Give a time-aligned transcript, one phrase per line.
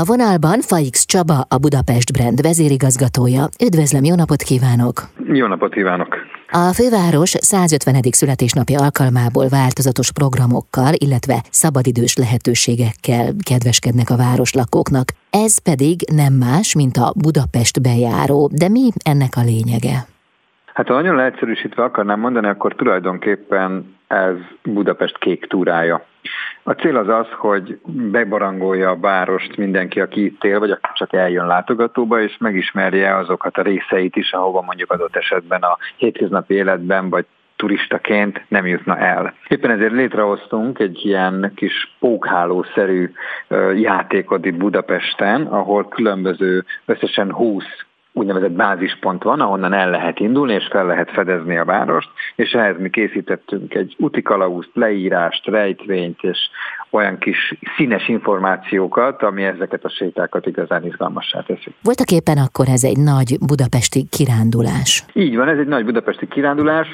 [0.00, 3.48] A vonalban Faix Csaba, a Budapest Brand vezérigazgatója.
[3.64, 5.08] Üdvözlöm, jó napot kívánok!
[5.32, 6.14] Jó napot kívánok!
[6.50, 8.02] A főváros 150.
[8.10, 15.12] születésnapja alkalmából változatos programokkal, illetve szabadidős lehetőségekkel kedveskednek a városlakóknak.
[15.30, 18.50] Ez pedig nem más, mint a Budapest bejáró.
[18.52, 20.06] De mi ennek a lényege?
[20.76, 26.04] Hát ha nagyon leegyszerűsítve akarnám mondani, akkor tulajdonképpen ez Budapest kék túrája.
[26.62, 31.46] A cél az az, hogy bebarangolja a várost mindenki, aki itt él, vagy csak eljön
[31.46, 37.24] látogatóba, és megismerje azokat a részeit is, ahova mondjuk adott esetben a hétköznapi életben, vagy
[37.56, 39.34] turistaként nem jutna el.
[39.48, 43.12] Éppen ezért létrehoztunk egy ilyen kis pókhálószerű
[43.74, 47.64] játékot itt Budapesten, ahol különböző összesen 20
[48.16, 52.76] úgynevezett bázispont van, ahonnan el lehet indulni, és fel lehet fedezni a várost, és ehhez
[52.78, 56.38] mi készítettünk egy utikalauzt, leírást, rejtvényt, és
[56.90, 61.74] olyan kis színes információkat, ami ezeket a sétákat igazán izgalmassá teszi.
[61.82, 65.04] Voltak éppen akkor ez egy nagy budapesti kirándulás.
[65.12, 66.88] Így van, ez egy nagy budapesti kirándulás.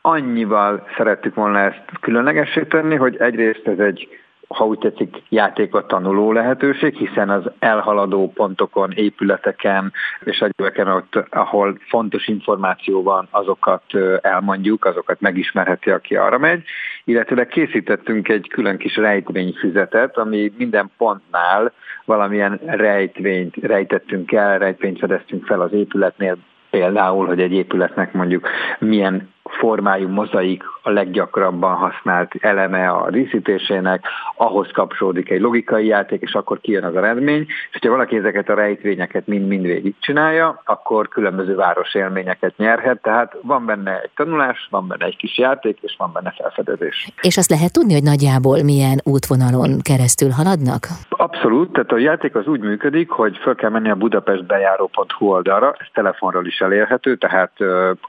[0.00, 4.08] Annyival szerettük volna ezt különlegessé tenni, hogy egyrészt ez egy
[4.52, 9.92] ha úgy tetszik, játékot tanuló lehetőség, hiszen az elhaladó pontokon, épületeken
[10.24, 13.82] és egyébként ott, ahol fontos információ van, azokat
[14.20, 16.62] elmondjuk, azokat megismerheti, aki arra megy,
[17.04, 21.72] illetve készítettünk egy külön kis rejtvényfüzetet, ami minden pontnál
[22.04, 26.36] valamilyen rejtvényt rejtettünk el, rejtvényt fedeztünk fel az épületnél,
[26.70, 34.04] például, hogy egy épületnek mondjuk milyen formájú mozaik a leggyakrabban használt eleme a díszítésének,
[34.36, 38.54] ahhoz kapcsolódik egy logikai játék, és akkor kijön az eredmény, és ha valaki ezeket a
[38.54, 45.04] rejtvényeket mind-mind végig csinálja, akkor különböző városélményeket nyerhet, tehát van benne egy tanulás, van benne
[45.04, 47.08] egy kis játék, és van benne felfedezés.
[47.20, 50.86] És azt lehet tudni, hogy nagyjából milyen útvonalon keresztül haladnak?
[51.08, 55.86] Abszolút, tehát a játék az úgy működik, hogy föl kell menni a budapestbejáró.hu oldalra, ez
[55.92, 57.52] telefonról is elérhető, tehát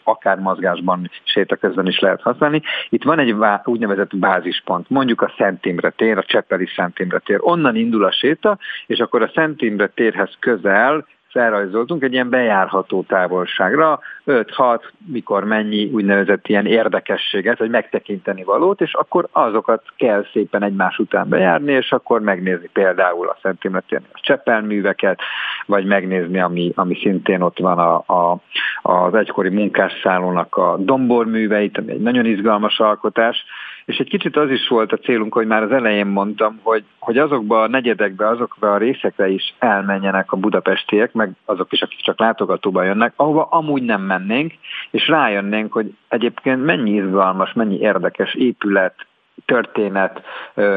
[0.03, 1.09] akár mozgásban
[1.59, 2.61] közben is lehet használni.
[2.89, 7.37] Itt van egy úgynevezett bázispont, mondjuk a Szent Imre tér, a Cseppeli Szent Imre tér.
[7.41, 13.03] Onnan indul a séta, és akkor a Szent Imre térhez közel felrajzoltunk egy ilyen bejárható
[13.07, 20.63] távolságra, 5-6, mikor mennyi úgynevezett ilyen érdekességet, vagy megtekinteni valót, és akkor azokat kell szépen
[20.63, 25.19] egymás után bejárni, és akkor megnézni például a Szent Imretérni a Csepelműveket,
[25.65, 28.37] vagy megnézni, ami, ami szintén ott van a, a,
[28.81, 33.45] az egykori munkásszállónak a domborműveit, ami egy nagyon izgalmas alkotás,
[33.85, 37.17] és egy kicsit az is volt a célunk, hogy már az elején mondtam, hogy, hogy
[37.17, 42.19] azokba a negyedekbe, azokba a részekre is elmenjenek a budapestiek, meg azok is, akik csak
[42.19, 44.53] látogatóba jönnek, ahova amúgy nem mennénk,
[44.91, 48.95] és rájönnénk, hogy egyébként mennyi izgalmas, mennyi érdekes épület,
[49.45, 50.21] történet,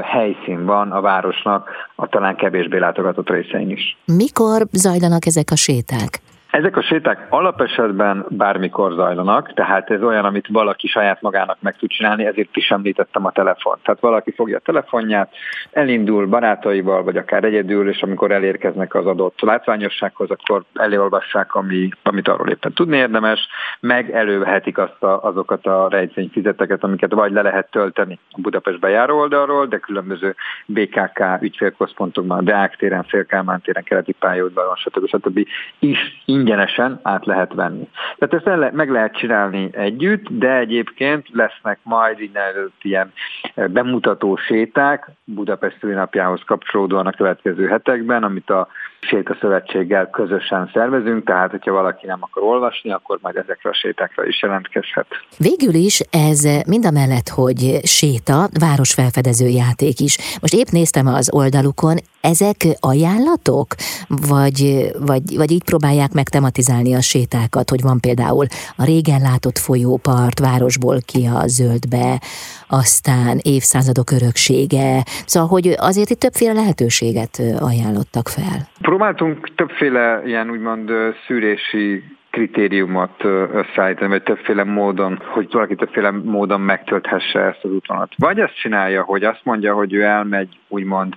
[0.02, 3.96] helyszín van a városnak a talán kevésbé látogatott részein is.
[4.04, 6.20] Mikor zajlanak ezek a séták?
[6.50, 11.88] Ezek a séták alapesetben bármikor zajlanak, tehát ez olyan, amit valaki saját magának meg tud
[11.88, 13.82] csinálni, ezért is említettem a telefont.
[13.82, 15.32] Tehát valaki fogja a telefonját,
[15.72, 22.28] elindul barátaival, vagy akár egyedül, és amikor elérkeznek az adott látványossághoz, akkor elolvassák, ami, amit
[22.28, 23.48] arról éppen tudni érdemes,
[23.80, 29.18] meg elővehetik azt a, azokat a rejtvényfizeteket, amiket vagy le lehet tölteni a Budapest bejáró
[29.18, 30.34] oldalról, de különböző
[30.66, 35.06] BKK ügyfélközpontokban, Deák téren, Félkálmán téren, Keleti pályaudvaron, stb.
[35.06, 35.46] stb.
[35.78, 37.88] is ingyenesen át lehet venni.
[38.18, 42.38] Tehát ezt meg lehet csinálni együtt, de egyébként lesznek majd így
[42.82, 43.12] ilyen
[43.54, 48.68] eh, bemutató séták Budapest napjához kapcsolódóan a következő hetekben, amit a
[49.00, 54.26] Séta Szövetséggel közösen szervezünk, tehát hogyha valaki nem akar olvasni, akkor majd ezekre a sétákra
[54.26, 55.06] is jelentkezhet.
[55.38, 60.18] Végül is ez mind a mellett, hogy séta, városfelfedező játék is.
[60.40, 63.74] Most épp néztem az oldalukon, ezek ajánlatok?
[64.08, 69.58] Vagy, vagy, vagy így próbálják meg tematizálni a sétákat, hogy van például a régen látott
[69.58, 72.20] folyópart, városból ki a zöldbe,
[72.68, 75.02] aztán évszázadok öröksége.
[75.26, 78.68] Szóval, hogy azért itt többféle lehetőséget ajánlottak fel.
[78.80, 80.90] Próbáltunk többféle ilyen úgymond
[81.26, 88.12] szűrési kritériumot összeállítani, vagy többféle módon, hogy valaki többféle módon megtölthesse ezt az útvonalat.
[88.16, 91.14] Vagy azt csinálja, hogy azt mondja, hogy ő elmegy úgymond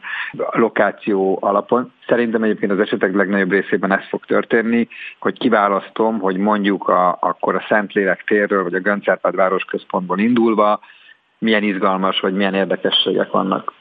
[0.51, 1.91] lokáció alapon.
[2.07, 4.87] Szerintem egyébként az esetek legnagyobb részében ez fog történni,
[5.19, 10.79] hogy kiválasztom, hogy mondjuk a, akkor a Szentlélek térről, vagy a Göncárpád városközpontból indulva,
[11.37, 13.73] milyen izgalmas, vagy milyen érdekességek vannak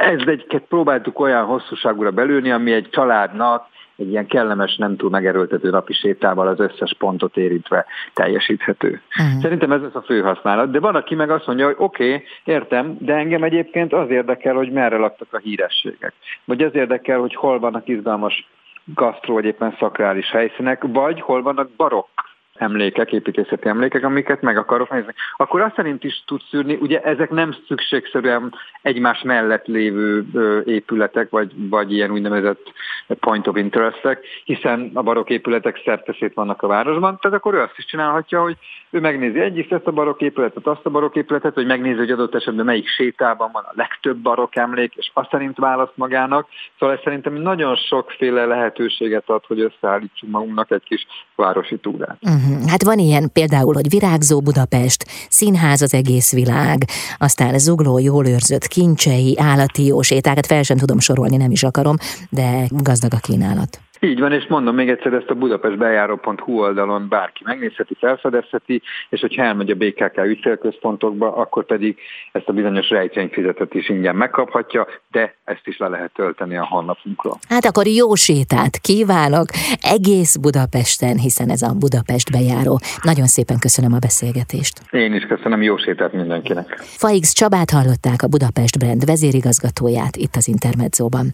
[0.00, 5.70] ez egyiket próbáltuk olyan hosszúságúra belülni, ami egy családnak egy ilyen kellemes, nem túl megerőltető
[5.70, 9.00] napi sétával az összes pontot érintve teljesíthető.
[9.18, 9.40] Uh-huh.
[9.40, 12.24] Szerintem ez az a fő használat, de van, aki meg azt mondja, hogy oké, okay,
[12.44, 16.12] értem, de engem egyébként az érdekel, hogy merre laktak a hírességek.
[16.44, 18.48] Vagy az érdekel, hogy hol vannak izgalmas
[18.94, 22.20] gasztró, vagy éppen szakrális helyszínek, vagy hol vannak barokk
[22.58, 27.30] emlékek, építészeti emlékek, amiket meg akarok nézni, akkor azt szerint is tud szűrni, ugye ezek
[27.30, 30.24] nem szükségszerűen egymás mellett lévő
[30.66, 32.72] épületek, vagy, vagy ilyen úgynevezett
[33.20, 37.74] point of interestek, hiszen a barokk épületek szerteszét vannak a városban, tehát akkor ő azt
[37.78, 38.56] is csinálhatja, hogy
[38.90, 42.34] ő megnézi egyik ezt a barokk épületet, azt a barokk épületet, hogy megnézi, hogy adott
[42.34, 46.48] esetben melyik sétában van a legtöbb barokk emlék, és azt szerint választ magának.
[46.78, 52.18] Szóval ez szerintem nagyon sokféle lehetőséget ad, hogy összeállítsunk magunknak egy kis városi túrát.
[52.20, 52.45] Uh-huh.
[52.66, 56.88] Hát van ilyen például, hogy virágzó Budapest, színház az egész világ,
[57.18, 61.96] aztán zugló, jól őrzött kincsei, állati jó sétákat, fel sem tudom sorolni, nem is akarom,
[62.30, 63.80] de gazdag a kínálat.
[64.00, 69.42] Így van, és mondom még egyszer, ezt a budapestbejáró.hu oldalon bárki megnézheti, felfedezheti, és hogyha
[69.42, 71.98] elmegy a BKK ügyfélközpontokba, akkor pedig
[72.32, 77.38] ezt a bizonyos rejtvényfizetet is ingyen megkaphatja, de ezt is le lehet tölteni a honlapunkról.
[77.48, 79.46] Hát akkor jó sétát kívánok
[79.80, 82.80] egész Budapesten, hiszen ez a Budapest bejáró.
[83.02, 84.80] Nagyon szépen köszönöm a beszélgetést.
[84.90, 86.76] Én is köszönöm, jó sétát mindenkinek.
[86.78, 91.26] Faix Csabát hallották a Budapest Brand vezérigazgatóját itt az Intermedzóban.